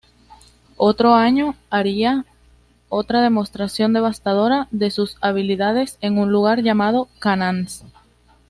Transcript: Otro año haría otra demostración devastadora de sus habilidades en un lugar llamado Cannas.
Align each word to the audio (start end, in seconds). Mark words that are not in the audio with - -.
Otro 0.77 1.13
año 1.13 1.53
haría 1.69 2.25
otra 2.89 3.21
demostración 3.21 3.93
devastadora 3.93 4.67
de 4.71 4.89
sus 4.89 5.15
habilidades 5.21 5.99
en 6.01 6.17
un 6.17 6.31
lugar 6.31 6.63
llamado 6.63 7.07
Cannas. 7.19 7.83